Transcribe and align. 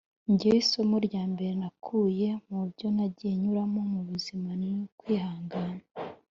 ngewe 0.31 0.55
isomo 0.63 0.95
rya 1.07 1.23
mbere 1.31 1.51
nakuye 1.61 2.29
mu 2.49 2.59
byo 2.69 2.87
nagiye 2.95 3.33
nyuramo 3.41 3.81
mu 3.91 4.01
buzima, 4.07 4.49
ni 4.59 4.69
ukwihangana 4.85 5.83